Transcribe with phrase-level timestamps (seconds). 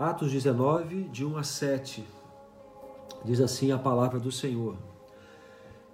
[0.00, 2.02] Atos 19, de 1 a 7.
[3.22, 4.74] Diz assim a palavra do Senhor.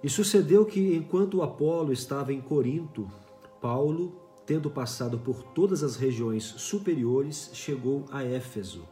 [0.01, 3.11] E sucedeu que, enquanto Apolo estava em Corinto,
[3.59, 4.15] Paulo,
[4.45, 8.87] tendo passado por todas as regiões superiores, chegou a Éfeso.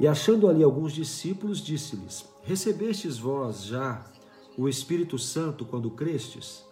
[0.00, 4.04] E achando ali alguns discípulos, disse-lhes: Recebestes vós já
[4.58, 6.64] o Espírito Santo quando crestes?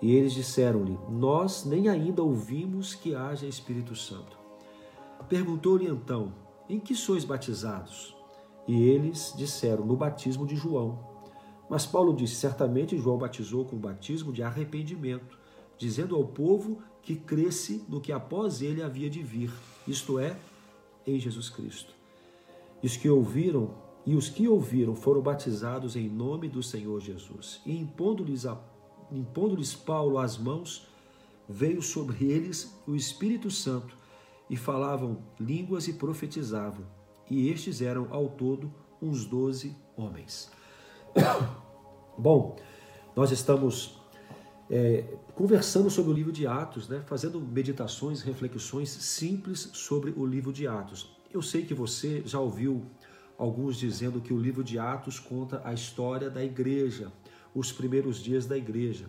[0.00, 4.38] E eles disseram-lhe: Nós nem ainda ouvimos que haja Espírito Santo.
[5.28, 6.32] Perguntou-lhe então:
[6.68, 8.14] Em que sois batizados?
[8.66, 10.98] E eles disseram: No batismo de João.
[11.68, 15.38] Mas Paulo disse: Certamente João batizou com o batismo de arrependimento,
[15.78, 19.52] dizendo ao povo que cresce no que após ele havia de vir,
[19.86, 20.36] isto é,
[21.06, 21.92] em Jesus Cristo.
[22.82, 23.70] E os que ouviram,
[24.06, 27.60] e os que ouviram foram batizados em nome do Senhor Jesus.
[27.66, 28.44] E impondo-lhes
[29.10, 30.86] impondo Paulo as mãos,
[31.48, 33.96] veio sobre eles o Espírito Santo,
[34.48, 36.86] e falavam línguas e profetizavam.
[37.30, 40.50] E estes eram ao todo uns doze homens.
[42.18, 42.56] Bom,
[43.16, 44.00] nós estamos
[44.70, 50.52] é, conversando sobre o livro de Atos, né, fazendo meditações, reflexões simples sobre o livro
[50.52, 51.16] de Atos.
[51.32, 52.82] Eu sei que você já ouviu
[53.38, 57.12] alguns dizendo que o livro de Atos conta a história da igreja,
[57.54, 59.06] os primeiros dias da igreja.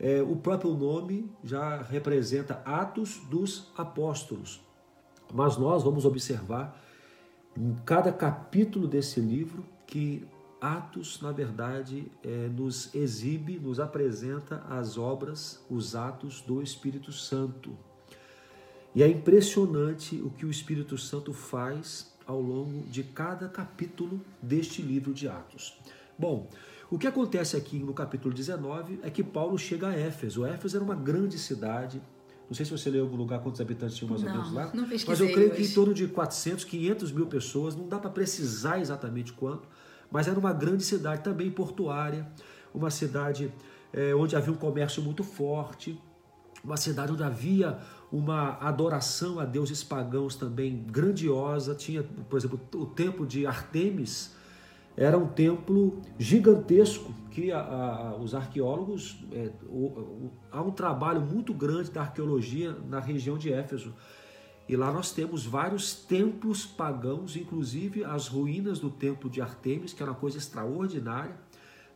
[0.00, 4.62] É, o próprio nome já representa Atos dos Apóstolos.
[5.32, 6.82] Mas nós vamos observar
[7.54, 10.26] em cada capítulo desse livro que
[10.58, 17.76] Atos, na verdade, é, nos exibe, nos apresenta as obras, os atos do Espírito Santo.
[18.94, 24.82] E é impressionante o que o Espírito Santo faz ao longo de cada capítulo deste
[24.82, 25.78] livro de Atos.
[26.18, 26.48] Bom,
[26.90, 30.44] o que acontece aqui no capítulo 19 é que Paulo chega a Éfeso.
[30.44, 32.02] Éfeso era uma grande cidade.
[32.48, 34.70] Não sei se você leu algum lugar quantos habitantes tinham mais não, ou menos lá.
[34.74, 35.62] Não mas eu creio hoje.
[35.62, 37.76] que em torno de 400, 500 mil pessoas.
[37.76, 39.68] Não dá para precisar exatamente quanto.
[40.10, 42.26] Mas era uma grande cidade, também portuária.
[42.74, 43.52] Uma cidade
[43.92, 45.96] é, onde havia um comércio muito forte.
[46.64, 47.78] Uma cidade onde havia
[48.10, 51.72] uma adoração a deuses pagãos também grandiosa.
[51.72, 54.39] Tinha, por exemplo, o templo de Artemis
[54.96, 61.20] era um templo gigantesco que a, a, os arqueólogos é, o, o, há um trabalho
[61.20, 63.94] muito grande da arqueologia na região de Éfeso
[64.70, 70.00] e lá nós temos vários templos pagãos, inclusive as ruínas do templo de Artemis, que
[70.00, 71.34] era uma coisa extraordinária.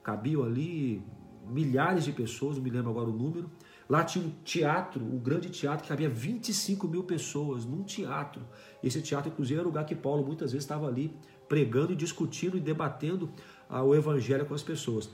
[0.03, 1.01] Cabiam ali
[1.47, 3.49] milhares de pessoas, não me lembro agora o número.
[3.89, 8.43] Lá tinha um teatro, um grande teatro, que cabia 25 mil pessoas num teatro.
[8.83, 11.17] Esse teatro, inclusive, era o lugar que Paulo muitas vezes estava ali
[11.49, 13.31] pregando e discutindo e debatendo
[13.69, 15.11] ah, o evangelho com as pessoas.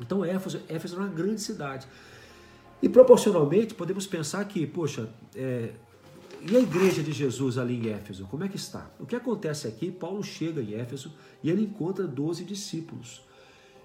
[0.00, 1.86] Então, Éfeso, Éfeso era uma grande cidade.
[2.82, 5.70] E proporcionalmente, podemos pensar que, poxa, é,
[6.44, 8.90] e a igreja de Jesus ali em Éfeso, como é que está?
[8.98, 11.12] O que acontece aqui, Paulo chega em Éfeso
[11.42, 13.22] e ele encontra 12 discípulos.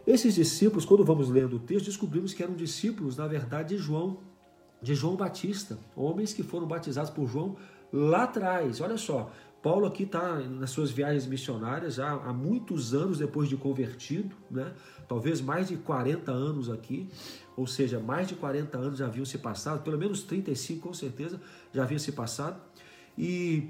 [0.08, 4.18] Esses discípulos, quando vamos lendo o texto, descobrimos que eram discípulos, na verdade, de João,
[4.82, 7.56] de João Batista, homens que foram batizados por João
[7.94, 8.82] lá atrás.
[8.82, 9.32] Olha só,
[9.68, 14.72] Paulo aqui está nas suas viagens missionárias já há muitos anos depois de convertido, né?
[15.10, 17.10] talvez mais de 40 anos aqui,
[17.58, 21.42] ou seja, mais de 40 anos já haviam se passado, pelo menos 35 com certeza
[21.74, 22.62] já haviam se passado,
[23.18, 23.68] e,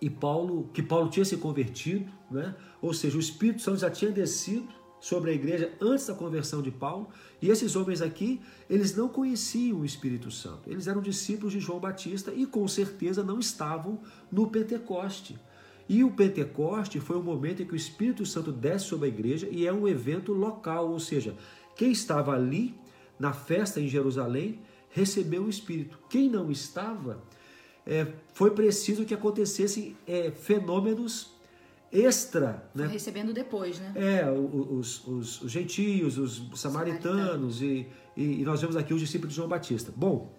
[0.00, 2.54] e Paulo, que Paulo tinha se convertido, né?
[2.80, 4.68] ou seja, o Espírito Santo já tinha descido
[5.00, 7.08] sobre a igreja antes da conversão de Paulo.
[7.40, 10.68] E esses homens aqui, eles não conheciam o Espírito Santo.
[10.68, 14.00] Eles eram discípulos de João Batista e com certeza não estavam
[14.30, 15.38] no Pentecoste.
[15.88, 19.48] E o Pentecoste foi o momento em que o Espírito Santo desce sobre a igreja
[19.50, 21.34] e é um evento local, ou seja,
[21.74, 22.74] quem estava ali
[23.18, 24.60] na festa em Jerusalém
[24.90, 25.98] recebeu o Espírito.
[26.10, 27.22] Quem não estava,
[27.86, 31.37] é, foi preciso que acontecessem é, fenômenos
[31.92, 32.68] extra.
[32.74, 32.86] Né?
[32.86, 33.92] recebendo depois, né?
[33.96, 39.32] É, os, os, os gentios, os samaritanos, e, e, e, nós vemos aqui os discípulos
[39.32, 39.92] de João Batista.
[39.94, 40.32] Bom,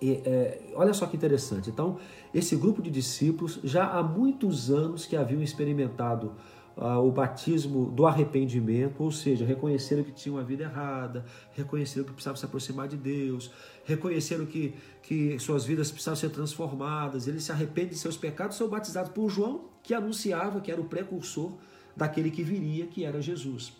[0.00, 1.70] e, é, olha só que interessante.
[1.70, 1.98] Então,
[2.32, 6.34] esse grupo de discípulos já há muitos anos que haviam experimentado
[6.76, 12.12] ah, o batismo do arrependimento, ou seja, reconheceram que tinham uma vida errada, reconheceram que
[12.12, 13.50] precisavam se aproximar de Deus,
[13.84, 18.68] reconheceram que, que suas vidas precisavam ser transformadas, eles se arrependem de seus pecados, são
[18.68, 21.52] batizados por João, que anunciava que era o precursor
[21.96, 23.72] daquele que viria, que era Jesus.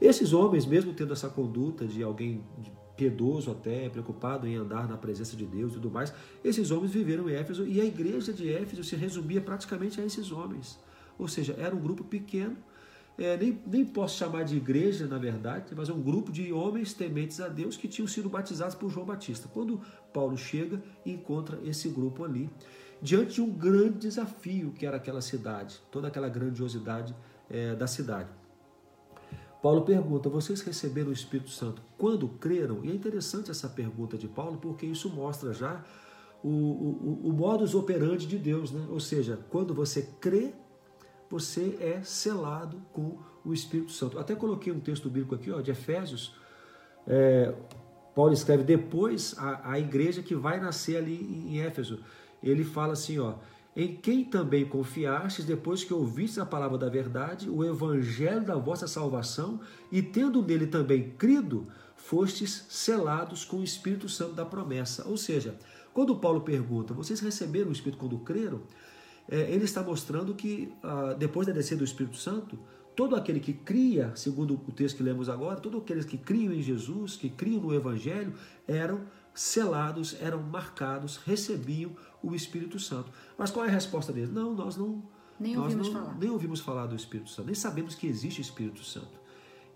[0.00, 2.44] Esses homens, mesmo tendo essa conduta de alguém
[2.96, 6.12] piedoso até, preocupado em andar na presença de Deus e tudo mais,
[6.42, 10.32] esses homens viveram em Éfeso e a igreja de Éfeso se resumia praticamente a esses
[10.32, 10.78] homens.
[11.18, 12.56] Ou seja, era um grupo pequeno,
[13.18, 16.92] é, nem, nem posso chamar de igreja, na verdade, mas é um grupo de homens
[16.92, 19.48] tementes a Deus que tinham sido batizados por João Batista.
[19.52, 19.80] Quando
[20.12, 22.50] Paulo chega, encontra esse grupo ali.
[23.00, 27.14] diante de um grande desafio que era aquela cidade, toda aquela grandiosidade
[27.48, 28.30] é, da cidade.
[29.62, 32.84] Paulo pergunta: vocês receberam o Espírito Santo quando creram?
[32.84, 35.82] E é interessante essa pergunta de Paulo, porque isso mostra já
[36.42, 38.86] o, o, o modus operandi de Deus, né?
[38.90, 40.54] Ou seja, quando você crê,
[41.30, 44.18] você é selado com o Espírito Santo.
[44.18, 46.34] Até coloquei um texto bíblico aqui, ó, de Efésios.
[47.06, 47.54] É,
[48.14, 52.00] Paulo escreve depois a, a igreja que vai nascer ali em Éfeso.
[52.42, 53.34] Ele fala assim, ó,
[53.76, 58.88] em quem também confiastes depois que ouvistes a palavra da verdade, o evangelho da vossa
[58.88, 59.60] salvação,
[59.92, 65.06] e tendo nele também crido, fostes selados com o Espírito Santo da promessa.
[65.06, 65.58] Ou seja,
[65.92, 68.62] quando Paulo pergunta, vocês receberam o Espírito quando creram?
[69.28, 72.58] É, ele está mostrando que ah, depois da descida do Espírito Santo,
[72.94, 76.62] todo aquele que cria, segundo o texto que lemos agora, todos aqueles que criam em
[76.62, 78.32] Jesus, que criam no Evangelho,
[78.66, 79.02] eram
[79.34, 81.90] selados, eram marcados, recebiam
[82.22, 83.12] o Espírito Santo.
[83.36, 84.30] Mas qual é a resposta deles?
[84.30, 85.02] Não, nós não.
[85.38, 86.18] Nem nós ouvimos não, falar.
[86.18, 89.20] Nem ouvimos falar do Espírito Santo, nem sabemos que existe Espírito Santo.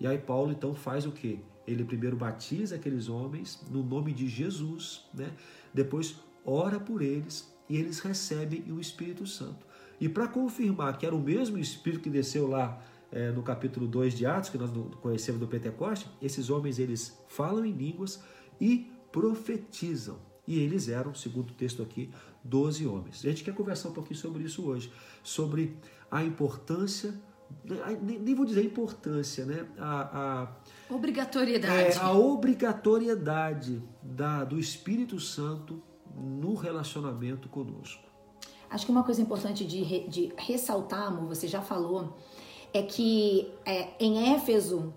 [0.01, 1.41] E aí Paulo então faz o quê?
[1.67, 5.31] Ele primeiro batiza aqueles homens no nome de Jesus, né?
[5.75, 9.65] Depois ora por eles e eles recebem o Espírito Santo.
[10.01, 12.83] E para confirmar que era o mesmo Espírito que desceu lá
[13.13, 14.71] é, no capítulo 2 de Atos, que nós
[15.01, 18.21] conhecemos do Pentecoste, esses homens eles falam em línguas
[18.61, 20.19] e profetizam.
[20.49, 22.11] E eles eram, segundo o texto aqui,
[22.43, 23.25] 12 homens.
[23.25, 25.77] A gente quer conversar um pouquinho sobre isso hoje, sobre
[26.11, 27.15] a importância,
[28.03, 29.65] nem vou dizer importância, né?
[29.79, 30.49] A,
[30.89, 31.99] a obrigatoriedade.
[31.99, 35.81] É, a obrigatoriedade da, do Espírito Santo
[36.21, 38.03] no relacionamento conosco.
[38.69, 42.17] Acho que uma coisa importante de, de ressaltar, amor, você já falou,
[42.73, 44.95] é que é, em Éfeso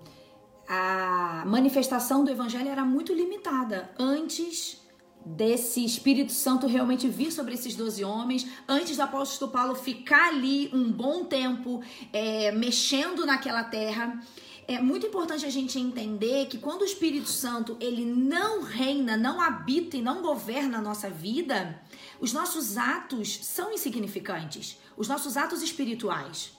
[0.68, 4.82] a manifestação do evangelho era muito limitada antes
[5.26, 10.70] desse Espírito Santo realmente vir sobre esses doze homens, antes do apóstolo Paulo ficar ali
[10.74, 11.82] um bom tempo
[12.12, 14.20] é, mexendo naquela terra.
[14.68, 19.42] É muito importante a gente entender que quando o Espírito Santo ele não reina, não
[19.42, 21.82] habita e não governa a nossa vida,
[22.20, 26.54] os nossos atos são insignificantes, os nossos atos espirituais.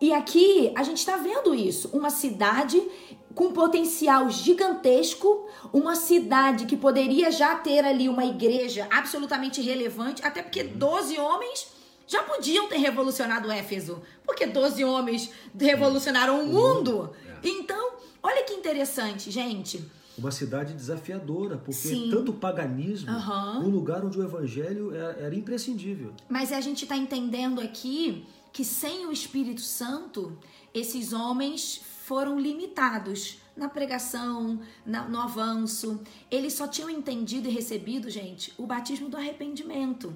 [0.00, 2.80] E aqui a gente está vendo isso, uma cidade
[3.34, 10.42] com potencial gigantesco, uma cidade que poderia já ter ali uma igreja absolutamente relevante, até
[10.42, 11.68] porque 12 homens
[12.06, 17.12] já podiam ter revolucionado Éfeso, porque 12 homens revolucionaram o mundo.
[17.42, 17.48] É.
[17.48, 17.92] Então,
[18.22, 19.84] olha que interessante, gente.
[20.16, 22.08] Uma cidade desafiadora, porque Sim.
[22.10, 23.66] tanto o paganismo, uhum.
[23.66, 26.12] um lugar onde o evangelho era, era imprescindível.
[26.28, 30.36] Mas a gente está entendendo aqui que sem o Espírito Santo,
[30.74, 36.00] esses homens foram limitados na pregação, na, no avanço.
[36.30, 40.14] Eles só tinham entendido e recebido, gente, o batismo do arrependimento.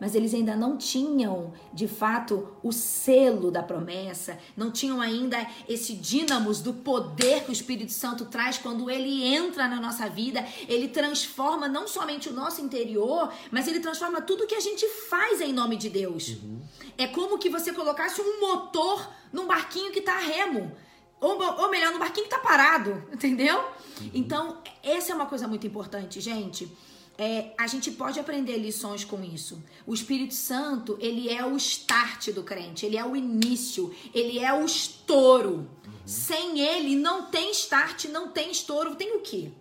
[0.00, 5.94] Mas eles ainda não tinham, de fato, o selo da promessa, não tinham ainda esse
[5.94, 10.44] dínamos do poder que o Espírito Santo traz quando ele entra na nossa vida.
[10.66, 15.40] Ele transforma não somente o nosso interior, mas ele transforma tudo que a gente faz
[15.42, 16.28] em nome de Deus.
[16.28, 16.60] Uhum.
[16.96, 20.72] É como que você colocasse um motor num barquinho que está a remo.
[21.20, 23.58] Ou, ou melhor, no barquinho que tá parado, entendeu?
[23.58, 24.10] Uhum.
[24.14, 26.74] Então, essa é uma coisa muito importante, gente.
[27.22, 29.62] É, a gente pode aprender lições com isso.
[29.86, 34.50] O Espírito Santo, ele é o start do crente, ele é o início, ele é
[34.54, 35.56] o estouro.
[35.56, 35.66] Uhum.
[36.06, 39.52] Sem ele, não tem start, não tem estouro, tem o quê?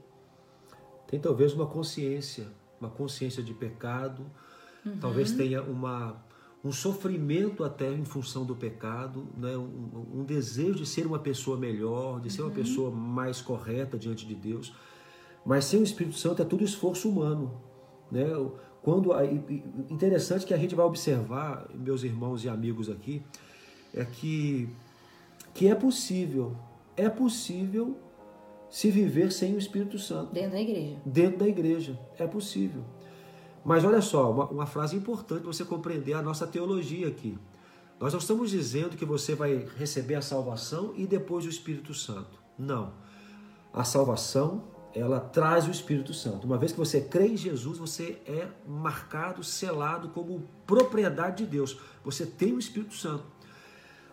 [1.05, 2.47] Tem talvez uma consciência,
[2.79, 4.25] uma consciência de pecado,
[4.85, 4.97] uhum.
[4.97, 6.23] talvez tenha uma
[6.63, 9.57] um sofrimento até em função do pecado, né?
[9.57, 12.55] um, um desejo de ser uma pessoa melhor, de ser uma uhum.
[12.55, 14.73] pessoa mais correta diante de Deus.
[15.49, 17.59] Mas sem o Espírito Santo é tudo esforço humano.
[18.11, 18.23] Né?
[18.83, 19.09] Quando,
[19.89, 23.23] interessante que a gente vai observar, meus irmãos e amigos aqui,
[23.91, 24.69] é que,
[25.55, 26.55] que é possível,
[26.95, 27.97] é possível
[28.69, 30.31] se viver sem o Espírito Santo.
[30.31, 30.97] Dentro da igreja.
[31.03, 32.83] Dentro da igreja, é possível.
[33.65, 37.35] Mas olha só, uma, uma frase importante para você compreender a nossa teologia aqui.
[37.99, 42.39] Nós não estamos dizendo que você vai receber a salvação e depois o Espírito Santo.
[42.55, 42.93] Não.
[43.73, 46.45] A salvação, ela traz o Espírito Santo.
[46.45, 51.77] Uma vez que você crê em Jesus, você é marcado, selado como propriedade de Deus.
[52.03, 53.23] Você tem o Espírito Santo.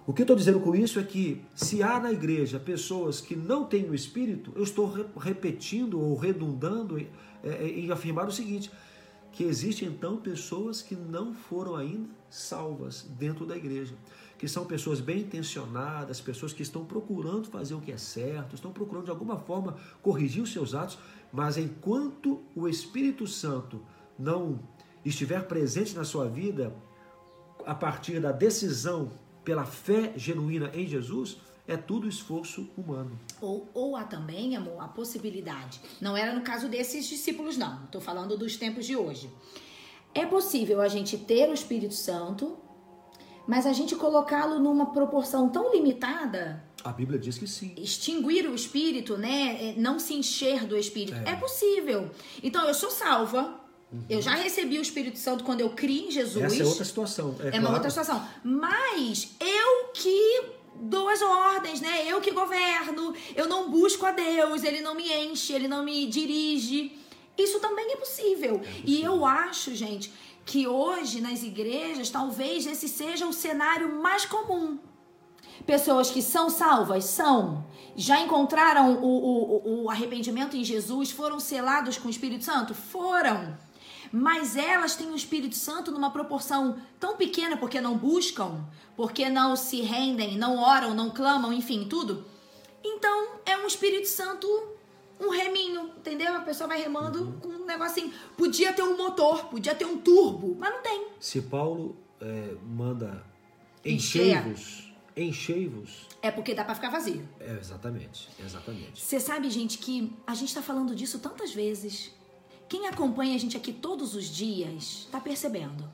[0.06, 3.34] O que eu estou dizendo com isso é que se há na igreja pessoas que
[3.34, 4.86] não têm o Espírito, eu estou
[5.18, 7.08] repetindo ou redundando em,
[7.42, 8.70] em afirmar o seguinte:
[9.32, 13.94] que existem então pessoas que não foram ainda salvas dentro da igreja,
[14.38, 18.72] que são pessoas bem intencionadas, pessoas que estão procurando fazer o que é certo, estão
[18.72, 20.98] procurando de alguma forma corrigir os seus atos,
[21.32, 23.82] mas enquanto o Espírito Santo
[24.18, 24.60] não
[25.04, 26.74] estiver presente na sua vida
[27.64, 29.10] a partir da decisão
[29.44, 33.18] pela fé genuína em Jesus, é tudo esforço humano.
[33.40, 35.80] Ou, ou há também, amor, a possibilidade.
[36.00, 37.84] Não era no caso desses discípulos, não.
[37.84, 39.30] Estou falando dos tempos de hoje.
[40.14, 42.56] É possível a gente ter o Espírito Santo,
[43.46, 46.64] mas a gente colocá-lo numa proporção tão limitada.
[46.82, 47.74] A Bíblia diz que sim.
[47.76, 49.70] Extinguir o Espírito, né?
[49.70, 51.16] É, não se encher do Espírito.
[51.26, 52.10] É, é possível.
[52.42, 53.60] Então, eu sou salva.
[53.92, 54.04] Uhum.
[54.08, 56.44] Eu já recebi o Espírito Santo quando eu criei em Jesus.
[56.44, 57.34] Essa é outra situação.
[57.40, 57.66] É, é claro.
[57.66, 58.24] uma outra situação.
[58.44, 62.04] Mas eu que dou as ordens, né?
[62.06, 66.06] Eu que governo, eu não busco a Deus, ele não me enche, ele não me
[66.06, 66.92] dirige.
[67.36, 68.60] Isso também é possível.
[68.64, 68.82] É.
[68.84, 70.12] E eu acho, gente,
[70.44, 74.78] que hoje nas igrejas talvez esse seja o cenário mais comum.
[75.66, 77.64] Pessoas que são salvas, são.
[77.96, 82.74] Já encontraram o, o, o arrependimento em Jesus, foram selados com o Espírito Santo?
[82.74, 83.56] Foram
[84.12, 88.64] mas elas têm o Espírito Santo numa proporção tão pequena porque não buscam,
[88.96, 92.24] porque não se rendem, não oram, não clamam, enfim, tudo.
[92.82, 94.46] Então é um Espírito Santo,
[95.20, 96.34] um reminho, entendeu?
[96.34, 97.40] A pessoa vai remando uhum.
[97.40, 98.12] com um negocinho.
[98.36, 101.08] Podia ter um motor, podia ter um turbo, mas não tem.
[101.18, 103.24] Se Paulo é, manda
[103.84, 106.06] enchei-vos, enchei-vos.
[106.20, 107.26] É porque dá para ficar vazio.
[107.40, 109.00] É, exatamente, exatamente.
[109.02, 112.14] Você sabe, gente, que a gente está falando disso tantas vezes.
[112.68, 115.88] Quem acompanha a gente aqui todos os dias está percebendo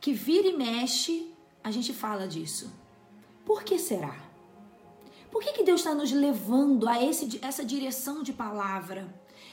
[0.00, 1.30] que vira e mexe
[1.62, 2.72] a gente fala disso.
[3.44, 4.27] Por que será?
[5.30, 9.08] Por que, que Deus está nos levando a esse, essa direção de palavra?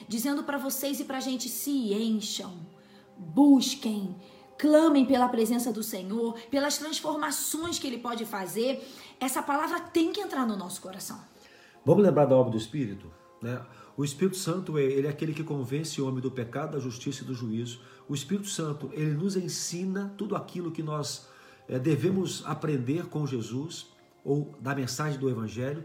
[0.08, 2.54] Dizendo para vocês e para a gente: se encham,
[3.16, 4.16] busquem,
[4.58, 8.86] clamem pela presença do Senhor, pelas transformações que Ele pode fazer.
[9.20, 11.20] Essa palavra tem que entrar no nosso coração.
[11.84, 13.10] Vamos lembrar da obra do Espírito?
[13.40, 13.60] Né?
[13.96, 17.26] O Espírito Santo, ele é aquele que convence o homem do pecado, da justiça e
[17.26, 17.80] do juízo.
[18.08, 21.28] O Espírito Santo, ele nos ensina tudo aquilo que nós
[21.68, 23.86] é, devemos aprender com Jesus,
[24.26, 25.84] ou da mensagem do Evangelho.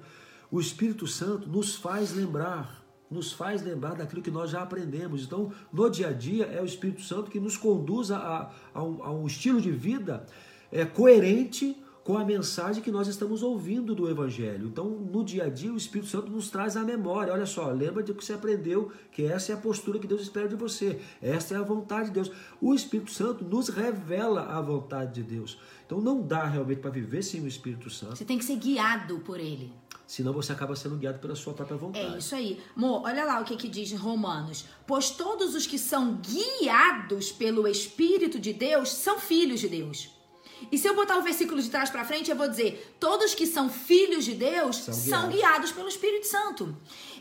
[0.50, 5.24] O Espírito Santo nos faz lembrar, nos faz lembrar daquilo que nós já aprendemos.
[5.24, 9.04] Então, no dia a dia, é o Espírito Santo que nos conduz a, a, um,
[9.04, 10.26] a um estilo de vida
[10.72, 14.68] é, coerente com a mensagem que nós estamos ouvindo do Evangelho.
[14.68, 17.32] Então, no dia a dia, o Espírito Santo nos traz a memória.
[17.32, 20.48] Olha só, lembra de que você aprendeu, que essa é a postura que Deus espera
[20.48, 21.00] de você.
[21.22, 22.32] Essa é a vontade de Deus.
[22.60, 25.60] O Espírito Santo nos revela a vontade de Deus.
[25.86, 28.18] Então, não dá realmente para viver sem o Espírito Santo.
[28.18, 29.72] Você tem que ser guiado por ele.
[30.08, 32.16] Senão você acaba sendo guiado pela sua própria vontade.
[32.16, 32.60] É isso aí.
[32.76, 34.66] Mo, olha lá o que, que diz em Romanos.
[34.86, 40.21] Pois todos os que são guiados pelo Espírito de Deus são filhos de Deus.
[40.72, 43.48] E se eu botar o versículo de trás para frente, eu vou dizer: todos que
[43.48, 46.78] são filhos de Deus são guiados, são guiados pelo Espírito Santo.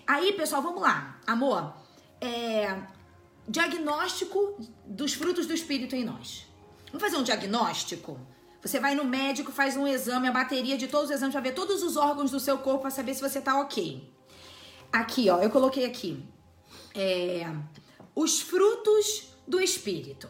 [0.07, 1.21] Aí, pessoal, vamos lá.
[1.27, 1.73] Amor,
[2.21, 2.77] é,
[3.49, 6.47] diagnóstico dos frutos do Espírito em nós.
[6.87, 8.19] Vamos fazer um diagnóstico?
[8.63, 11.55] Você vai no médico, faz um exame, a bateria de todos os exames para ver
[11.55, 14.13] todos os órgãos do seu corpo para saber se você tá ok.
[14.93, 16.23] Aqui, ó, eu coloquei aqui.
[16.95, 17.51] É,
[18.15, 20.29] os frutos do Espírito.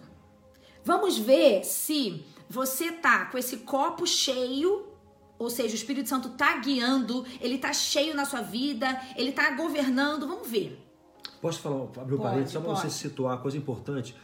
[0.84, 4.88] Vamos ver se você tá com esse copo cheio,
[5.38, 9.52] ou seja, o Espírito Santo tá guiando, ele tá cheio na sua vida, ele tá
[9.52, 10.76] governando, vamos ver.
[11.40, 14.16] Posso falar, abrir um parênteses, só para você situar uma coisa importante.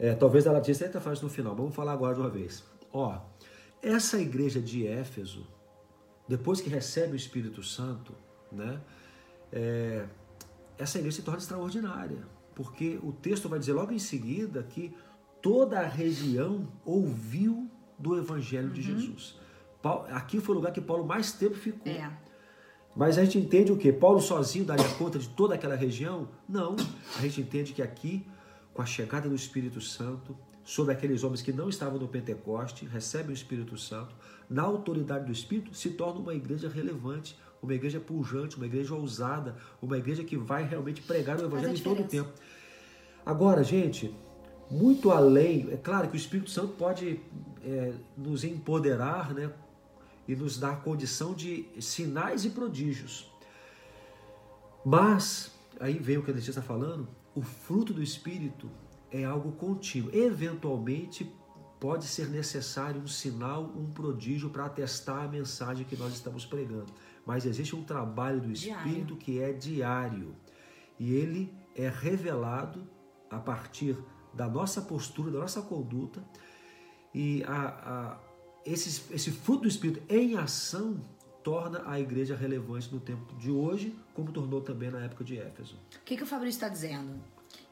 [0.00, 2.64] É, talvez ela disse, até faz no final, vamos falar agora de uma vez.
[2.90, 3.20] Ó,
[3.82, 5.46] essa igreja de Éfeso,
[6.26, 8.14] depois que recebe o Espírito Santo,
[8.50, 8.80] né,
[9.52, 10.06] é,
[10.78, 14.94] essa igreja se torna extraordinária, porque o texto vai dizer logo em seguida que
[15.42, 17.68] toda a região ouviu
[17.98, 18.72] do Evangelho uhum.
[18.72, 19.38] de Jesus.
[20.10, 21.92] Aqui foi o lugar que Paulo mais tempo ficou.
[21.92, 22.10] É.
[22.94, 23.92] Mas a gente entende o que?
[23.92, 26.28] Paulo sozinho daria conta de toda aquela região?
[26.48, 26.76] Não.
[27.16, 28.24] A gente entende que aqui,
[28.72, 33.30] com a chegada do Espírito Santo, sobre aqueles homens que não estavam no Pentecoste, recebem
[33.30, 34.14] o Espírito Santo,
[34.48, 39.56] na autoridade do Espírito, se torna uma igreja relevante, uma igreja pujante, uma igreja ousada,
[39.80, 42.30] uma igreja que vai realmente pregar o Evangelho em todo o tempo.
[43.24, 44.14] Agora, gente,
[44.72, 45.68] muito além.
[45.70, 47.20] É claro que o Espírito Santo pode
[47.62, 49.52] é, nos empoderar né,
[50.26, 53.30] e nos dar condição de sinais e prodígios.
[54.84, 58.70] Mas, aí vem o que a Letícia está falando, o fruto do Espírito
[59.10, 60.10] é algo contínuo.
[60.12, 61.30] Eventualmente,
[61.78, 66.92] pode ser necessário um sinal, um prodígio para atestar a mensagem que nós estamos pregando.
[67.26, 69.16] Mas existe um trabalho do Espírito diário.
[69.16, 70.34] que é diário.
[70.98, 72.88] E ele é revelado
[73.30, 73.96] a partir
[74.34, 76.22] da nossa postura, da nossa conduta
[77.14, 78.18] e a, a,
[78.64, 81.00] esse, esse fruto do Espírito em ação
[81.42, 85.76] torna a igreja relevante no tempo de hoje, como tornou também na época de Éfeso.
[85.96, 87.20] O que, que o Fabrício está dizendo?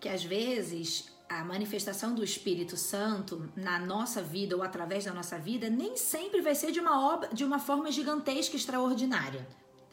[0.00, 5.38] Que às vezes a manifestação do Espírito Santo na nossa vida ou através da nossa
[5.38, 9.46] vida nem sempre vai ser de uma obra, de uma forma gigantesca, extraordinária.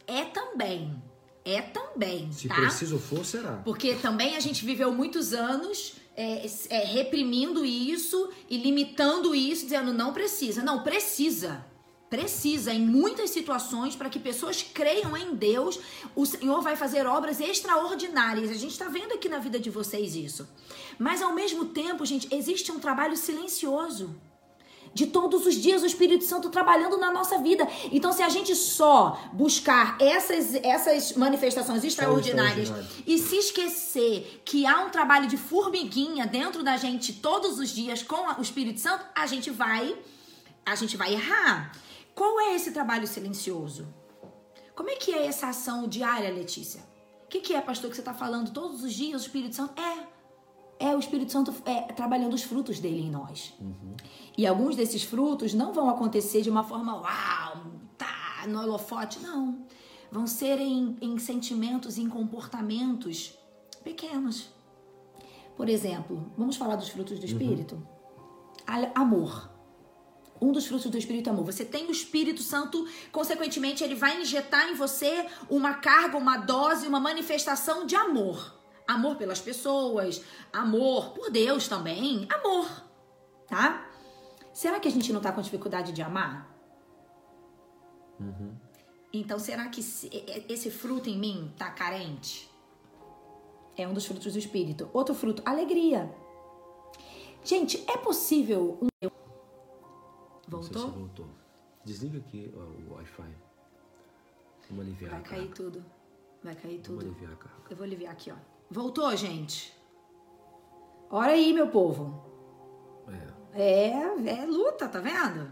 [0.07, 1.01] É também.
[1.45, 2.31] É também.
[2.31, 2.55] Se tá?
[2.55, 3.61] preciso for, será.
[3.63, 9.93] Porque também a gente viveu muitos anos é, é, reprimindo isso e limitando isso, dizendo
[9.93, 10.63] não precisa.
[10.63, 11.63] Não, precisa.
[12.09, 15.79] Precisa em muitas situações para que pessoas creiam em Deus.
[16.15, 18.49] O Senhor vai fazer obras extraordinárias.
[18.49, 20.49] A gente está vendo aqui na vida de vocês isso.
[20.97, 24.15] Mas ao mesmo tempo, gente, existe um trabalho silencioso
[24.97, 27.67] de todos os dias o Espírito Santo trabalhando na nossa vida.
[27.91, 32.69] Então, se a gente só buscar essas, essas manifestações extraordinárias
[33.05, 38.01] e se esquecer que há um trabalho de formiguinha dentro da gente todos os dias
[38.01, 39.95] com o Espírito Santo, a gente vai
[40.65, 41.71] a gente vai errar.
[42.13, 43.87] Qual é esse trabalho silencioso?
[44.75, 46.81] Como é que é essa ação diária, Letícia?
[47.23, 49.79] O que, que é, pastor, que você está falando todos os dias, o Espírito Santo?
[49.79, 50.16] É
[50.79, 53.53] é o Espírito Santo é, trabalhando os frutos dele em nós.
[53.59, 53.95] Uhum.
[54.37, 57.65] E alguns desses frutos não vão acontecer de uma forma uau,
[57.97, 59.65] tá, no holofote, não.
[60.11, 63.37] Vão ser em, em sentimentos e em comportamentos
[63.83, 64.49] pequenos.
[65.55, 67.31] Por exemplo, vamos falar dos frutos do uhum.
[67.31, 67.75] Espírito?
[67.75, 68.91] Uhum.
[68.93, 69.51] Amor.
[70.39, 71.45] Um dos frutos do Espírito é amor.
[71.45, 76.87] Você tem o Espírito Santo, consequentemente, ele vai injetar em você uma carga, uma dose,
[76.87, 78.56] uma manifestação de amor
[78.87, 82.69] amor pelas pessoas, amor por Deus também, amor,
[83.47, 83.89] tá?
[84.53, 86.51] Será que a gente não tá com dificuldade de amar?
[88.19, 88.55] Uhum.
[89.13, 92.49] Então, será que esse fruto em mim tá carente?
[93.75, 94.89] É um dos frutos do Espírito.
[94.91, 96.11] Outro fruto, alegria.
[97.43, 99.09] Gente, é possível um.
[100.47, 100.89] Voltou?
[100.89, 101.27] Se voltou.
[101.85, 103.35] Desliga aqui o Wi-Fi.
[104.69, 105.85] Vamos aliviar Vai cair tudo.
[106.43, 107.15] Vai cair tudo.
[107.69, 108.56] Eu vou aliviar aqui, ó.
[108.69, 109.73] Voltou, gente?
[111.09, 112.23] Ora aí, meu povo.
[113.53, 113.91] É.
[113.93, 115.51] É, é luta, tá vendo?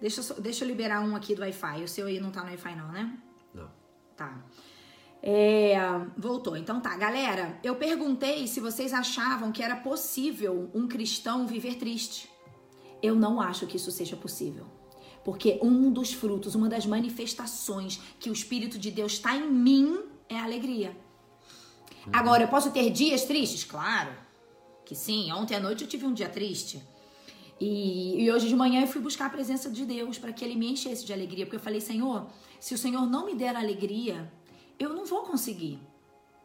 [0.00, 1.84] Deixa, eu, deixa eu liberar um aqui do Wi-Fi.
[1.84, 3.16] O seu aí não tá no Wi-Fi, não, né?
[3.54, 3.70] Não.
[4.16, 4.44] Tá.
[5.22, 5.76] É,
[6.16, 6.56] voltou.
[6.56, 7.58] Então tá, galera.
[7.62, 12.28] Eu perguntei se vocês achavam que era possível um cristão viver triste.
[13.00, 14.66] Eu não acho que isso seja possível.
[15.24, 20.02] Porque um dos frutos, uma das manifestações que o Espírito de Deus está em mim
[20.28, 20.96] é a alegria.
[22.10, 23.64] Agora, eu posso ter dias tristes?
[23.64, 24.12] Claro
[24.84, 25.30] que sim.
[25.32, 26.82] Ontem à noite eu tive um dia triste.
[27.60, 30.56] E, e hoje de manhã eu fui buscar a presença de Deus para que Ele
[30.56, 31.46] me enchesse de alegria.
[31.46, 32.26] Porque eu falei, Senhor,
[32.58, 34.32] se o Senhor não me der alegria,
[34.78, 35.78] eu não vou conseguir.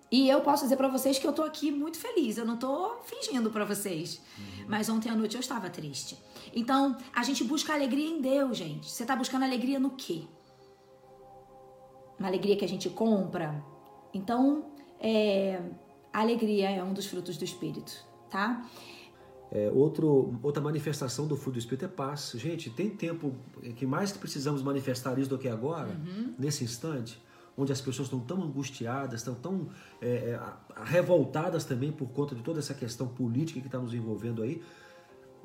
[0.09, 2.37] E eu posso dizer para vocês que eu tô aqui muito feliz.
[2.37, 4.21] Eu não tô fingindo para vocês.
[4.37, 4.65] Uhum.
[4.67, 6.17] Mas ontem à noite eu estava triste.
[6.55, 8.89] Então, a gente busca alegria em Deus, gente.
[8.89, 10.23] Você tá buscando alegria no quê?
[12.17, 13.63] Uma alegria que a gente compra?
[14.13, 15.61] Então, é,
[16.11, 17.93] a alegria é um dos frutos do Espírito,
[18.29, 18.67] tá?
[19.51, 22.33] É, outro, outra manifestação do fruto do Espírito é paz.
[22.35, 23.33] Gente, tem tempo
[23.75, 26.33] que mais que precisamos manifestar isso do que agora, uhum.
[26.37, 27.21] nesse instante,
[27.57, 29.69] onde as pessoas estão tão angustiadas, estão tão
[30.01, 30.39] é, é,
[30.83, 34.61] revoltadas também por conta de toda essa questão política que está nos envolvendo aí.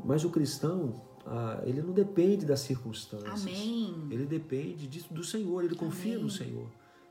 [0.05, 3.43] Mas o cristão, ah, ele não depende das circunstâncias.
[3.43, 4.09] Amém.
[4.11, 6.25] Ele depende disso, do Senhor, ele confia Amém.
[6.25, 6.67] no Senhor.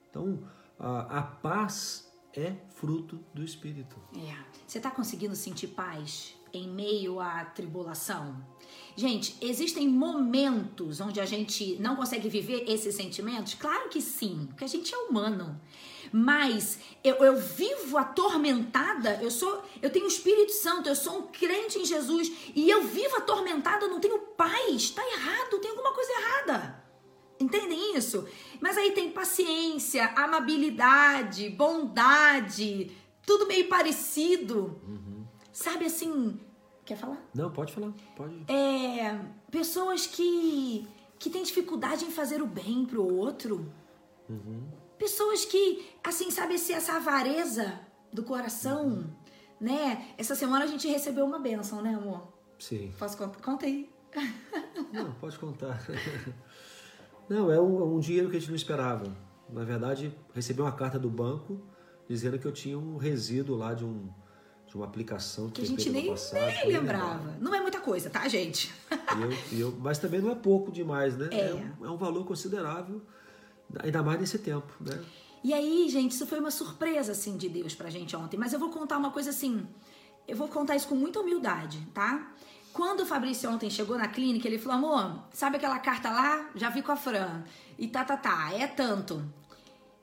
[0.09, 0.39] Então,
[0.77, 3.95] a, a paz é fruto do Espírito.
[4.15, 4.35] É.
[4.67, 8.41] Você está conseguindo sentir paz em meio à tribulação?
[8.95, 13.53] Gente, existem momentos onde a gente não consegue viver esses sentimentos?
[13.53, 15.59] Claro que sim, porque a gente é humano.
[16.11, 21.27] Mas eu, eu vivo atormentada, eu sou, eu tenho o Espírito Santo, eu sou um
[21.27, 24.75] crente em Jesus e eu vivo atormentada, eu não tenho paz.
[24.75, 26.80] Está errado, tem alguma coisa errada.
[27.41, 28.27] Entendem isso?
[28.59, 34.79] Mas aí tem paciência, amabilidade, bondade, tudo meio parecido.
[34.87, 35.25] Uhum.
[35.51, 36.39] Sabe assim.
[36.85, 37.17] Quer falar?
[37.33, 37.91] Não, pode falar.
[38.15, 38.45] Pode.
[38.47, 39.19] É.
[39.49, 40.87] Pessoas que.
[41.17, 43.71] que têm dificuldade em fazer o bem pro outro.
[44.29, 44.69] Uhum.
[44.99, 47.79] Pessoas que, assim, sabe, essa avareza
[48.13, 49.09] do coração, uhum.
[49.59, 50.13] né?
[50.15, 52.31] Essa semana a gente recebeu uma benção, né, amor?
[52.59, 52.93] Sim.
[52.99, 53.41] Posso contar?
[53.41, 53.89] Conta aí.
[54.93, 55.81] Não, pode contar.
[57.31, 59.05] Não, é um, um dinheiro que a gente não esperava.
[59.49, 61.61] Na verdade, recebi uma carta do banco
[62.07, 64.09] dizendo que eu tinha um resíduo lá de um
[64.67, 67.35] de uma aplicação que, que a gente nem, passado, nem lembrava.
[67.41, 68.73] Não é muita coisa, tá, gente?
[68.89, 71.27] E eu, e eu, mas também não é pouco demais, né?
[71.29, 71.49] É.
[71.49, 73.01] É, um, é um valor considerável,
[73.79, 75.03] ainda mais nesse tempo, né?
[75.43, 78.37] E aí, gente, isso foi uma surpresa, assim, de Deus pra gente ontem.
[78.37, 79.67] Mas eu vou contar uma coisa assim,
[80.25, 82.33] eu vou contar isso com muita humildade, tá?
[82.73, 86.49] Quando o Fabrício ontem chegou na clínica, ele falou: amor, sabe aquela carta lá?
[86.55, 87.43] Já vi com a Fran.
[87.77, 89.23] E tá, tá, tá, é tanto.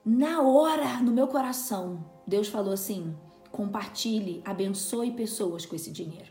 [0.05, 3.17] Na hora, no meu coração, Deus falou assim:
[3.51, 6.31] compartilhe, abençoe pessoas com esse dinheiro.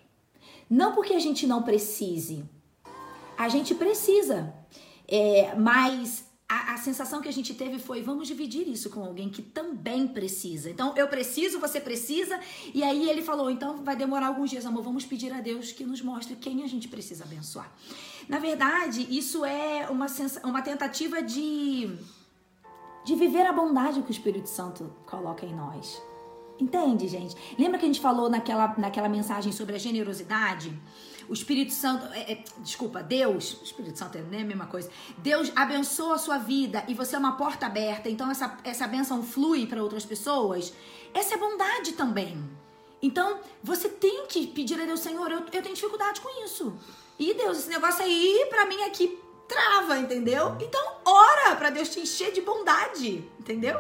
[0.69, 2.43] Não porque a gente não precise,
[3.38, 4.54] a gente precisa,
[5.08, 9.29] é, mas a, a, sensação que a gente teve foi: vamos dividir isso com alguém
[9.29, 10.69] que também precisa.
[10.69, 12.39] Então, eu preciso, você precisa.
[12.73, 14.81] E aí ele falou: então vai demorar alguns dias, amor.
[14.83, 17.69] Vamos pedir a Deus que nos mostre quem a gente precisa abençoar.
[18.29, 20.07] Na verdade, isso é uma,
[20.43, 21.97] uma tentativa de,
[23.03, 26.01] de viver a bondade que o Espírito Santo coloca em nós.
[26.60, 27.36] Entende, gente?
[27.57, 30.73] Lembra que a gente falou naquela, naquela mensagem sobre a generosidade?
[31.29, 34.89] O Espírito Santo, é, é, desculpa, Deus, o Espírito Santo é né, a mesma coisa.
[35.17, 39.21] Deus abençoa a sua vida e você é uma porta aberta, então essa, essa bênção
[39.21, 40.73] flui para outras pessoas.
[41.13, 42.41] Essa é bondade também.
[43.01, 46.73] Então, você tem que pedir a Deus, Senhor, eu, eu tenho dificuldade com isso.
[47.19, 50.55] E Deus, esse negócio aí, para mim aqui, trava, entendeu?
[50.59, 53.79] Então, ora para Deus te encher de bondade, entendeu?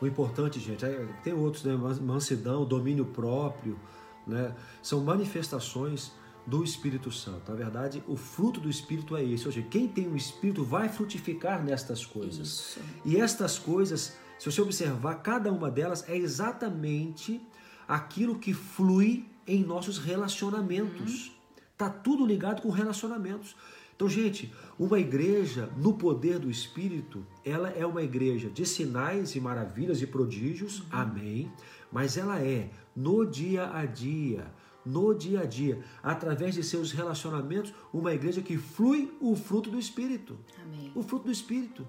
[0.00, 1.74] O importante, gente, é, tem outros, né?
[2.00, 3.78] Mansidão, domínio próprio,
[4.26, 4.54] né?
[4.82, 6.12] São manifestações
[6.46, 7.50] do Espírito Santo.
[7.50, 9.46] Na verdade, o fruto do Espírito é esse.
[9.46, 12.48] Ou seja, quem tem o Espírito vai frutificar nestas coisas.
[12.48, 12.80] Isso.
[13.04, 17.40] E estas coisas, se você observar, cada uma delas é exatamente
[17.86, 21.28] aquilo que flui em nossos relacionamentos.
[21.28, 21.32] Uhum.
[21.76, 23.56] Tá tudo ligado com relacionamentos.
[23.94, 29.40] Então, gente, uma igreja no poder do Espírito, ela é uma igreja de sinais e
[29.40, 30.86] maravilhas e prodígios, uhum.
[30.90, 31.52] amém.
[31.90, 34.46] Mas ela é no dia a dia,
[34.84, 39.78] no dia a dia, através de seus relacionamentos, uma igreja que flui o fruto do
[39.78, 40.38] Espírito.
[40.62, 40.92] Amém.
[40.94, 41.86] O fruto do Espírito.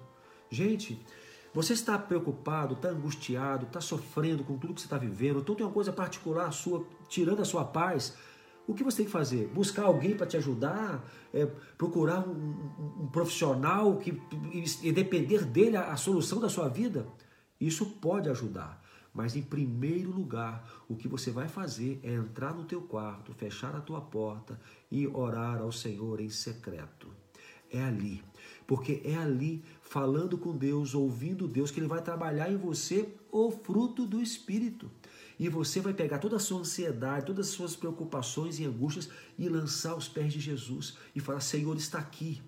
[0.49, 1.03] Gente,
[1.53, 5.65] você está preocupado, está angustiado, está sofrendo com tudo que você está vivendo, então tem
[5.65, 8.15] uma coisa particular sua, tirando a sua paz.
[8.65, 9.47] O que você tem que fazer?
[9.47, 11.03] Buscar alguém para te ajudar?
[11.33, 11.45] É,
[11.77, 14.19] procurar um, um, um, profissional que,
[14.81, 17.05] e depender dele a, a solução da sua vida?
[17.59, 18.82] Isso pode ajudar.
[19.13, 23.75] Mas em primeiro lugar, o que você vai fazer é entrar no teu quarto, fechar
[23.75, 24.59] a tua porta
[24.91, 27.07] e orar ao Senhor em secreto.
[27.71, 28.23] É ali.
[28.65, 33.51] Porque é ali, falando com Deus, ouvindo Deus, que Ele vai trabalhar em você o
[33.51, 34.89] fruto do Espírito.
[35.39, 39.49] E você vai pegar toda a sua ansiedade, todas as suas preocupações e angústias e
[39.49, 42.41] lançar aos pés de Jesus e falar: Senhor, está aqui.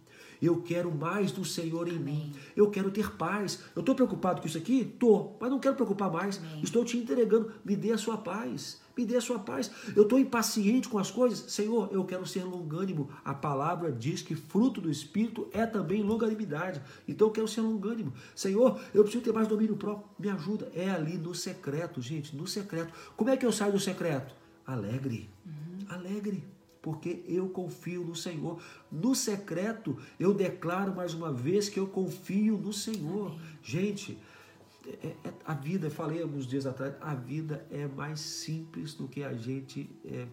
[0.45, 2.15] Eu quero mais do Senhor em Amém.
[2.15, 2.33] mim.
[2.55, 3.63] Eu quero ter paz.
[3.75, 4.81] Eu estou preocupado com isso aqui?
[4.81, 6.37] Estou, mas não quero preocupar mais.
[6.37, 6.61] Amém.
[6.61, 7.51] Estou te entregando.
[7.65, 8.79] Me dê a sua paz.
[8.95, 9.71] Me dê a sua paz.
[9.95, 11.51] Eu estou impaciente com as coisas.
[11.51, 13.09] Senhor, eu quero ser longânimo.
[13.23, 16.79] A palavra diz que fruto do Espírito é também longanimidade.
[17.07, 18.13] Então eu quero ser longânimo.
[18.35, 20.07] Senhor, eu preciso ter mais domínio próprio.
[20.19, 20.71] Me ajuda.
[20.75, 22.93] É ali no secreto, gente, no secreto.
[23.17, 24.35] Como é que eu saio do secreto?
[24.63, 25.27] Alegre.
[25.43, 25.85] Uhum.
[25.89, 26.54] Alegre
[26.85, 28.61] porque eu confio no Senhor.
[28.91, 33.31] No secreto, eu declaro mais uma vez que eu confio no Senhor.
[33.31, 33.39] Amém.
[33.63, 34.19] Gente,
[34.85, 39.23] é, é, a vida, falei alguns dias atrás, a vida é mais simples do que
[39.23, 40.27] a gente é,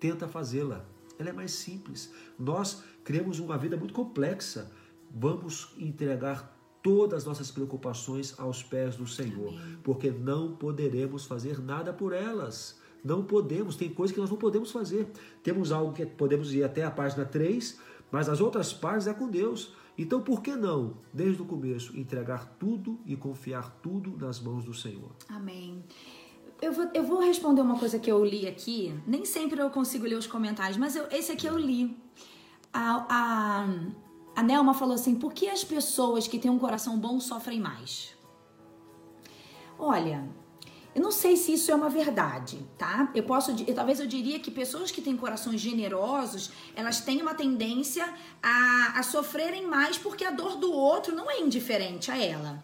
[0.00, 0.84] tenta fazê-la.
[1.20, 2.12] Ela é mais simples.
[2.36, 4.72] Nós criamos uma vida muito complexa.
[5.08, 9.78] Vamos entregar todas as nossas preocupações aos pés do Senhor, Amém.
[9.84, 12.81] porque não poderemos fazer nada por elas.
[13.04, 15.08] Não podemos, tem coisas que nós não podemos fazer.
[15.42, 17.78] Temos algo que podemos ir até a página 3,
[18.10, 19.74] mas as outras páginas é com Deus.
[19.98, 24.72] Então, por que não, desde o começo, entregar tudo e confiar tudo nas mãos do
[24.72, 25.10] Senhor?
[25.28, 25.84] Amém.
[26.60, 28.94] Eu vou, eu vou responder uma coisa que eu li aqui.
[29.06, 31.96] Nem sempre eu consigo ler os comentários, mas eu, esse aqui eu li.
[32.72, 33.66] A, a,
[34.36, 38.16] a Nelma falou assim: por que as pessoas que têm um coração bom sofrem mais?
[39.78, 40.28] Olha,
[40.94, 43.10] eu não sei se isso é uma verdade, tá?
[43.14, 47.34] Eu posso, eu, talvez eu diria que pessoas que têm corações generosos, elas têm uma
[47.34, 52.62] tendência a, a sofrerem mais porque a dor do outro não é indiferente a ela.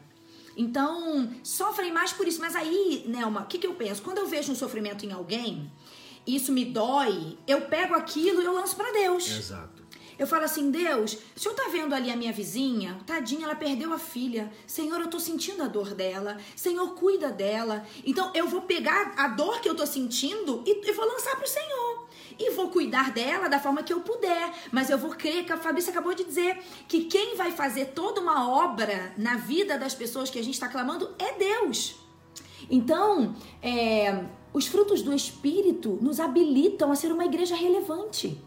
[0.57, 2.41] Então, sofrem mais por isso.
[2.41, 4.03] Mas aí, Nelma, o que, que eu penso?
[4.03, 5.71] Quando eu vejo um sofrimento em alguém,
[6.27, 9.31] isso me dói, eu pego aquilo e eu lanço para Deus.
[9.31, 9.78] Exato.
[10.19, 12.99] Eu falo assim, Deus, o Senhor tá vendo ali a minha vizinha?
[13.07, 14.53] Tadinha, ela perdeu a filha.
[14.67, 16.39] Senhor, eu tô sentindo a dor dela.
[16.57, 17.87] Senhor, cuida dela.
[18.05, 21.47] Então eu vou pegar a dor que eu tô sentindo e, e vou lançar pro
[21.47, 22.09] Senhor.
[22.37, 24.53] E vou cuidar dela da forma que eu puder.
[24.73, 28.21] Mas eu vou crer que a Fabrícia acabou de dizer que quem vai fazer toda
[28.21, 31.95] uma obra na vida das pessoas que a gente está clamando é Deus.
[32.69, 38.43] Então, é, os frutos do Espírito nos habilitam a ser uma igreja relevante.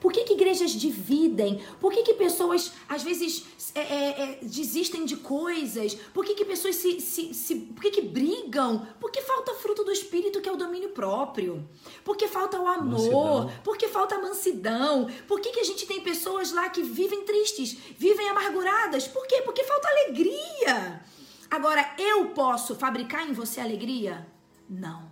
[0.00, 1.60] Por que, que igrejas dividem?
[1.80, 5.94] Por que, que pessoas às vezes é, é, é, desistem de coisas?
[6.14, 7.54] Por que, que pessoas se, se, se.
[7.56, 8.86] Por que, que brigam?
[9.00, 11.68] Porque falta fruto do Espírito, que é o domínio próprio.
[12.04, 12.92] Porque falta o amor.
[12.92, 13.52] Mansidão.
[13.64, 15.08] Porque falta a mansidão.
[15.26, 19.08] Por que, que a gente tem pessoas lá que vivem tristes, vivem amarguradas?
[19.08, 19.42] Por quê?
[19.42, 21.02] Porque falta alegria.
[21.50, 24.26] Agora, eu posso fabricar em você alegria?
[24.68, 25.07] Não.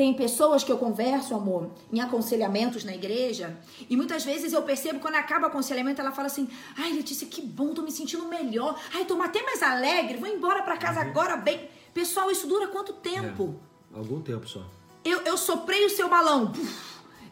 [0.00, 3.54] Tem pessoas que eu converso, amor, em aconselhamentos na igreja,
[3.86, 7.42] e muitas vezes eu percebo quando acaba o aconselhamento, ela fala assim: "Ai, Letícia, que
[7.42, 8.80] bom, tô me sentindo melhor.
[8.94, 11.10] Ai, tô até mais alegre, vou embora para casa uhum.
[11.10, 11.68] agora bem".
[11.92, 13.60] Pessoal, isso dura quanto tempo?
[13.92, 14.62] É, algum tempo só.
[15.04, 16.50] Eu, eu soprei o seu balão.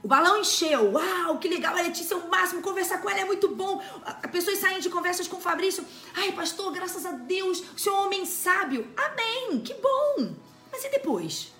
[0.02, 0.92] O balão encheu.
[0.92, 1.74] Uau, que legal.
[1.74, 2.60] A Letícia é o máximo.
[2.60, 3.82] Conversar com ela é muito bom.
[4.04, 5.82] As pessoas saem de conversas com o Fabrício.
[6.14, 8.86] Ai, pastor, graças a Deus, o senhor é um homem sábio.
[8.94, 9.58] Amém.
[9.60, 10.34] Que bom.
[10.70, 11.57] Mas e depois?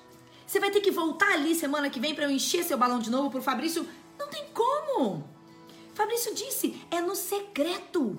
[0.48, 3.10] Você vai ter que voltar ali semana que vem para eu encher seu balão de
[3.10, 3.86] novo pro Fabrício?
[4.18, 5.22] Não tem como.
[5.92, 8.16] Fabrício disse, é no secreto.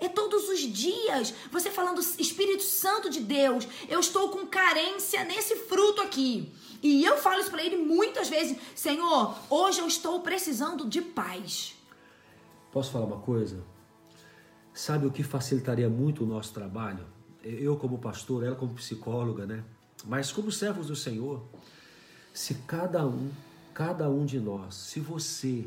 [0.00, 5.54] É todos os dias você falando Espírito Santo de Deus, eu estou com carência nesse
[5.54, 6.52] fruto aqui.
[6.82, 11.76] E eu falo isso para ele muitas vezes, Senhor, hoje eu estou precisando de paz.
[12.72, 13.62] Posso falar uma coisa?
[14.74, 17.06] Sabe o que facilitaria muito o nosso trabalho?
[17.44, 19.62] Eu como pastor, ela como psicóloga, né?
[20.04, 21.44] Mas como servos do Senhor,
[22.32, 23.30] se cada um,
[23.74, 25.66] cada um de nós, se você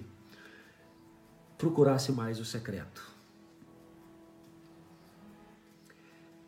[1.57, 3.11] procurasse mais o secreto,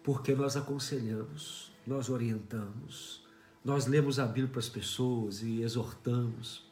[0.03, 3.23] porque nós aconselhamos, nós orientamos,
[3.63, 6.63] nós lemos a Bíblia para as pessoas e exortamos,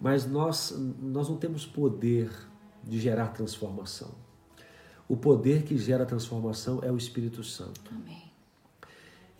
[0.00, 2.30] mas nós, nós não temos poder
[2.82, 4.12] de gerar transformação.
[5.08, 7.92] O poder que gera transformação é o Espírito Santo.
[7.92, 8.21] Amém.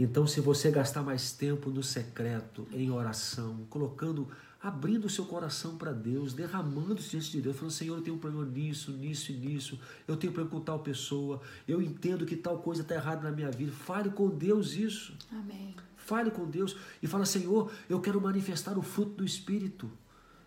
[0.02, 4.26] Então, se você gastar mais tempo no secreto, em oração, colocando
[4.60, 8.18] abrindo o seu coração para Deus, derramando-se diante de Deus, falando: Senhor, eu tenho um
[8.18, 12.58] problema nisso, nisso e nisso, eu tenho problema com tal pessoa, eu entendo que tal
[12.58, 13.70] coisa está errada na minha vida.
[13.70, 15.16] Fale com Deus isso.
[15.30, 15.72] Amém.
[15.96, 19.88] Fale com Deus e fala: Senhor, eu quero manifestar o fruto do Espírito.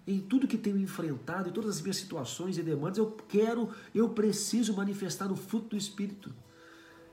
[0.05, 4.09] Em tudo que tenho enfrentado, em todas as minhas situações e demandas, eu quero, eu
[4.09, 6.35] preciso manifestar o fruto do Espírito.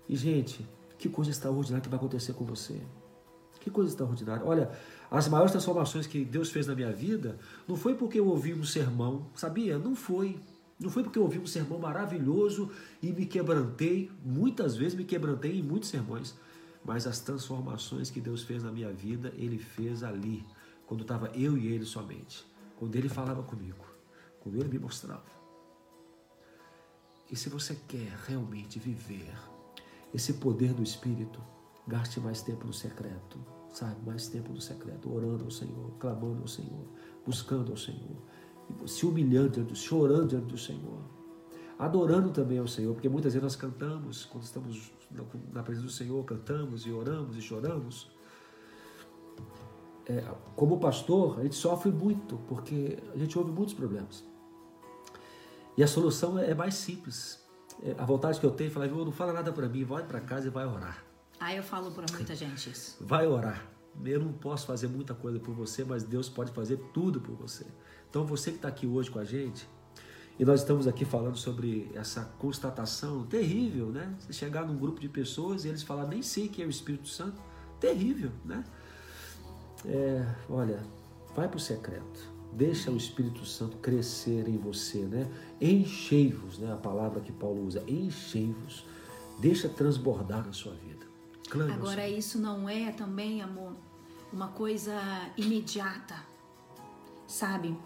[0.09, 0.67] E, gente,
[1.03, 2.81] que coisa extraordinária que vai acontecer com você.
[3.59, 4.47] Que coisa extraordinária.
[4.47, 4.71] Olha,
[5.11, 8.63] as maiores transformações que Deus fez na minha vida não foi porque eu ouvi um
[8.63, 9.77] sermão, sabia?
[9.79, 10.39] Não foi.
[10.79, 12.71] Não foi porque eu ouvi um sermão maravilhoso
[13.03, 16.37] e me quebrantei, muitas vezes me quebrantei em muitos sermões,
[16.85, 20.47] mas as transformações que Deus fez na minha vida, Ele fez ali,
[20.87, 23.85] quando estava eu e Ele somente, quando Ele falava comigo,
[24.39, 25.33] quando Ele me mostrava.
[27.29, 29.52] E se você quer realmente viver
[30.15, 31.41] esse poder do Espírito,
[31.87, 33.39] gaste mais tempo no secreto
[33.73, 36.85] sabe, mais tempo no secreto, orando ao Senhor, clamando ao Senhor,
[37.25, 38.17] buscando ao Senhor,
[38.87, 41.01] se humilhando, chorando diante do Senhor,
[41.79, 44.93] adorando também ao Senhor, porque muitas vezes nós cantamos, quando estamos
[45.53, 48.11] na presença do Senhor, cantamos e oramos e choramos.
[50.07, 50.21] É,
[50.55, 54.25] como pastor, a gente sofre muito, porque a gente ouve muitos problemas.
[55.77, 57.42] E a solução é mais simples.
[57.83, 60.21] É, a vontade que eu tenho é falar, não fala nada para mim, vai para
[60.21, 61.05] casa e vai orar.
[61.41, 62.97] Ah, eu falo para muita gente isso.
[63.01, 63.67] Vai orar.
[64.05, 67.67] Eu não posso fazer muita coisa por você, mas Deus pode fazer tudo por você.
[68.09, 69.69] Então você que está aqui hoje com a gente,
[70.39, 74.15] e nós estamos aqui falando sobre essa constatação terrível, né?
[74.19, 77.09] Você chegar num grupo de pessoas e eles falar nem sei que é o Espírito
[77.09, 77.41] Santo,
[77.79, 78.65] terrível, né?
[79.85, 80.83] É, olha,
[81.35, 82.32] vai para o secreto.
[82.53, 85.27] Deixa o Espírito Santo crescer em você, né?
[85.61, 86.73] Enchei-vos, né?
[86.73, 88.85] A palavra que Paulo usa, enchei-vos.
[89.39, 91.07] Deixa transbordar na sua vida.
[91.49, 93.73] Claro, Agora, isso não é também, amor,
[94.33, 94.93] uma coisa
[95.37, 96.15] imediata,
[97.27, 97.77] sabe?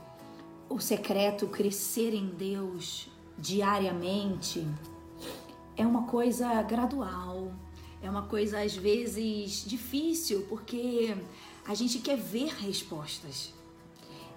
[0.68, 4.66] O secreto crescer em Deus diariamente
[5.76, 7.52] é uma coisa gradual,
[8.02, 11.16] é uma coisa às vezes difícil, porque
[11.66, 13.54] a gente quer ver respostas.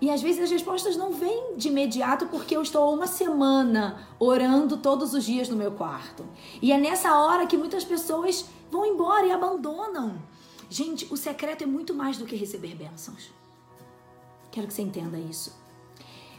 [0.01, 4.77] E às vezes as respostas não vêm de imediato porque eu estou uma semana orando
[4.77, 6.25] todos os dias no meu quarto.
[6.61, 10.17] E é nessa hora que muitas pessoas vão embora e abandonam.
[10.69, 13.29] Gente, o secreto é muito mais do que receber bênçãos.
[14.51, 15.53] Quero que você entenda isso.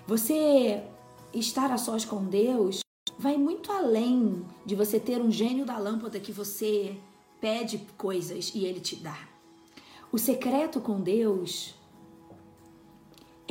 [0.07, 0.83] Você
[1.35, 2.81] estar a sós com Deus
[3.19, 6.97] vai muito além de você ter um gênio da lâmpada que você
[7.41, 9.19] pede coisas e ele te dá.
[10.11, 11.75] O secreto com Deus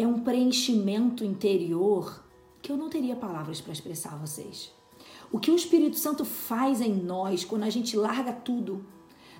[0.02, 2.24] é um preenchimento interior
[2.62, 4.72] que eu não teria palavras para expressar a vocês.
[5.30, 8.86] O que o Espírito Santo faz em nós quando a gente larga tudo,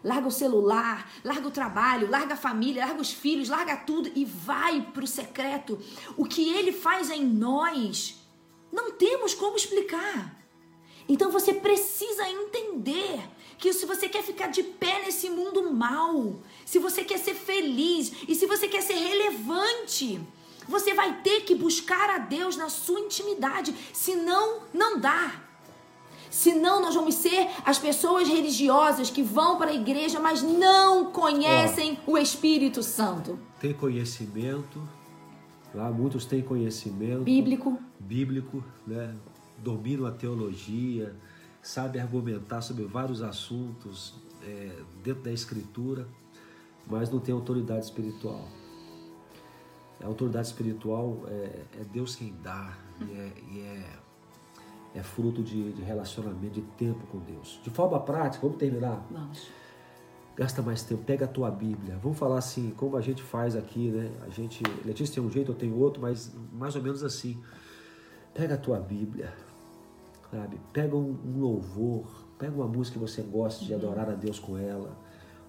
[0.04, 4.26] larga o celular, larga o trabalho, larga a família, larga os filhos, larga tudo e
[4.26, 5.80] vai para o secreto.
[6.18, 8.20] O que ele faz em nós,
[8.70, 10.38] não temos como explicar.
[11.08, 13.22] Então você precisa entender
[13.58, 18.12] que se você quer ficar de pé nesse mundo mal, se você quer ser feliz
[18.28, 20.20] e se você quer ser relevante,
[20.70, 25.34] você vai ter que buscar a Deus na sua intimidade, senão não dá.
[26.30, 31.98] Senão nós vamos ser as pessoas religiosas que vão para a igreja, mas não conhecem
[32.06, 33.40] o Espírito Santo.
[33.60, 34.80] Tem conhecimento,
[35.74, 37.80] lá muitos têm conhecimento Bíblico.
[38.00, 39.16] bíblico, né?
[39.58, 41.16] dominam a teologia,
[41.62, 44.72] sabem argumentar sobre vários assuntos é,
[45.04, 46.08] dentro da escritura,
[46.88, 48.48] mas não tem autoridade espiritual.
[50.02, 55.74] A autoridade espiritual é, é Deus quem dá e é, e é, é fruto de,
[55.74, 57.60] de relacionamento, de tempo com Deus.
[57.64, 59.06] De forma prática, vamos terminar?
[59.12, 59.48] Vamos.
[60.40, 62.00] Gasta mais tempo, pega a tua Bíblia.
[62.02, 64.10] Vamos falar assim, como a gente faz aqui, né?
[64.26, 67.38] A gente, Letícia tem um jeito, eu tenho outro, mas mais ou menos assim.
[68.34, 69.34] Pega a tua Bíblia,
[70.32, 70.58] sabe?
[70.72, 72.06] Pega um, um louvor,
[72.38, 74.98] pega uma música que você gosta de adorar a Deus com ela.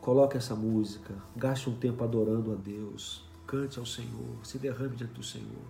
[0.00, 5.14] Coloca essa música, gaste um tempo adorando a Deus, cante ao Senhor, se derrame diante
[5.14, 5.64] do Senhor.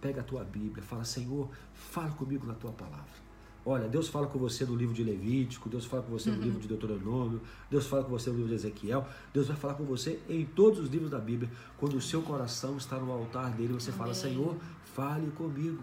[0.00, 3.26] Pega a tua Bíblia, fala, Senhor, fala comigo na tua palavra.
[3.62, 6.58] Olha, Deus fala com você no livro de Levítico, Deus fala com você no livro
[6.60, 10.18] de Deuteronômio, Deus fala com você no livro de Ezequiel, Deus vai falar com você
[10.30, 11.50] em todos os livros da Bíblia.
[11.76, 14.56] Quando o seu coração está no altar dele, você fala, Senhor,
[14.94, 15.82] fale comigo.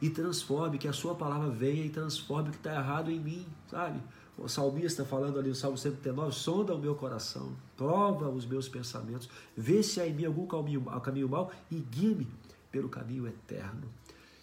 [0.00, 3.44] E transforme, que a sua palavra venha e transforme o que está errado em mim,
[3.68, 4.00] sabe?
[4.38, 9.28] O salmista falando ali no Salmo 139, sonda o meu coração, prova os meus pensamentos,
[9.56, 12.28] vê se há em mim algum caminho, caminho mau e guie-me
[12.70, 13.88] pelo caminho eterno.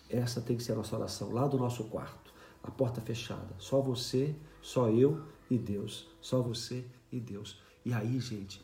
[0.09, 3.55] Essa tem que ser a nossa oração, lá do nosso quarto, a porta fechada.
[3.57, 6.07] Só você, só eu e Deus.
[6.19, 7.59] Só você e Deus.
[7.85, 8.61] E aí, gente,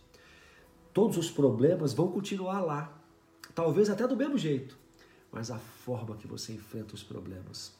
[0.94, 2.94] todos os problemas vão continuar lá.
[3.56, 4.78] Talvez até do mesmo jeito.
[5.32, 7.74] Mas a forma que você enfrenta os problemas,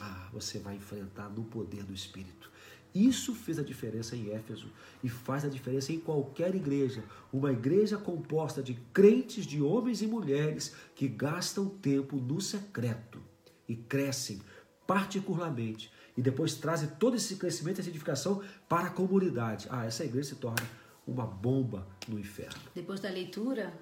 [0.00, 2.50] ah, você vai enfrentar no poder do Espírito.
[2.94, 4.68] Isso fez a diferença em Éfeso
[5.02, 7.02] e faz a diferença em qualquer igreja.
[7.32, 13.20] Uma igreja composta de crentes, de homens e mulheres que gastam tempo no secreto
[13.68, 14.40] e crescem
[14.86, 19.66] particularmente e depois trazem todo esse crescimento e essa edificação para a comunidade.
[19.70, 20.64] Ah, essa igreja se torna
[21.06, 22.60] uma bomba no inferno.
[22.74, 23.74] Depois da leitura,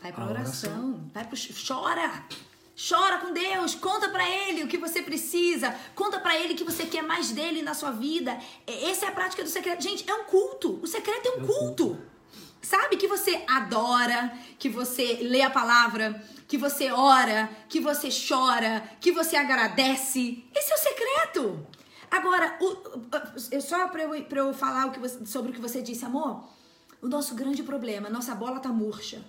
[0.00, 0.90] vai para A oração.
[0.90, 1.10] oração.
[1.12, 2.24] Vai pro chora.
[2.76, 6.84] Chora com Deus, conta pra ele o que você precisa, conta pra ele que você
[6.84, 8.38] quer mais dele na sua vida.
[8.66, 9.82] Essa é a prática do secreto.
[9.82, 10.78] Gente, é um culto.
[10.82, 11.98] O secreto é um É um culto.
[12.60, 18.82] Sabe que você adora, que você lê a palavra, que você ora, que você chora,
[19.00, 20.44] que você agradece.
[20.54, 21.66] Esse é o secreto.
[22.10, 25.80] Agora, o, só pra eu, pra eu falar o que você- sobre o que você
[25.80, 26.44] disse, amor,
[27.00, 29.24] o nosso grande problema, nossa bola tá murcha.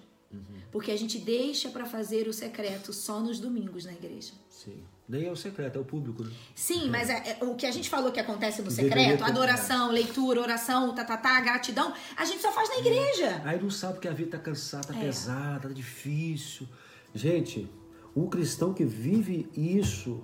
[0.72, 4.34] Porque a gente deixa pra fazer o secreto só nos domingos na igreja.
[4.50, 4.84] Sim.
[5.08, 6.32] Nem é o secreto, é o público, né?
[6.54, 10.42] Sim, mas é- é- o que a gente falou que acontece no secreto, adoração, leitura,
[10.42, 13.42] oração, tá, tá, tá, gratidão, a gente só faz na igreja.
[13.46, 15.02] Aí não sabe que a vida tá cansada, tá É.
[15.06, 16.68] pesada, tá difícil.
[17.16, 17.72] Gente,
[18.14, 20.22] um cristão que vive isso,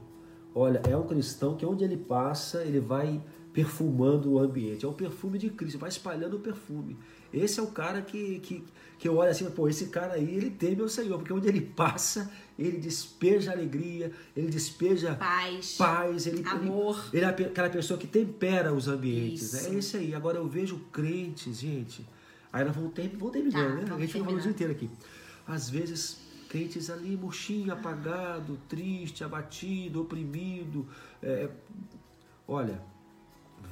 [0.53, 4.83] olha, é um cristão que onde ele passa, ele vai perfumando o ambiente.
[4.83, 6.97] É o perfume de Cristo, vai espalhando o perfume.
[7.31, 8.63] Esse é o cara que, que,
[8.99, 11.61] que eu olho assim, pô, esse cara aí, ele teme o Senhor, porque onde ele
[11.61, 15.75] passa, ele despeja alegria, ele despeja Paz.
[15.77, 17.09] paz, ele, Amor.
[17.13, 19.53] Ele, ele é aquela pessoa que tempera os ambientes.
[19.53, 19.67] Isso.
[19.67, 20.13] É esse aí.
[20.13, 22.05] Agora eu vejo crentes, gente.
[22.51, 23.95] Aí nós vamos, ter, vamos terminando, Tá, né?
[23.95, 24.89] A gente falando o dia inteiro aqui.
[25.47, 30.87] Às vezes, crentes ali, murchinho, apagado, triste, abatido, oprimido.
[31.21, 31.49] é,
[32.47, 32.79] Olha,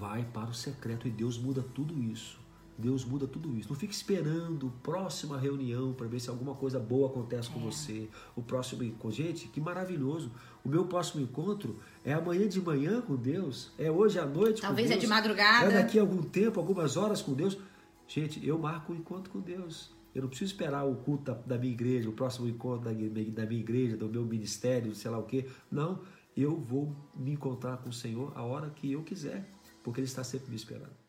[0.01, 2.39] vai para o secreto e Deus muda tudo isso.
[2.77, 3.69] Deus muda tudo isso.
[3.69, 8.09] Não fique esperando próxima reunião para ver se alguma coisa boa acontece com você.
[8.35, 9.11] O próximo encontro.
[9.23, 10.31] Gente, que maravilhoso.
[10.65, 13.71] O meu próximo encontro é amanhã de manhã com Deus.
[13.77, 15.01] É hoje à noite Talvez com é Deus.
[15.03, 15.71] de madrugada.
[15.71, 17.55] É daqui a algum tempo, algumas horas com Deus.
[18.07, 19.91] Gente, eu marco o encontro com Deus.
[20.15, 23.45] Eu não preciso esperar o culto da, minha igreja, o próximo encontro da, minha- da
[23.45, 25.45] minha igreja, do meu ministério, sei lá o quê.
[25.71, 25.99] Não,
[26.35, 29.47] eu vou me encontrar com o Senhor a hora que eu quiser,
[29.84, 31.00] porque Ele está sempre me esperando.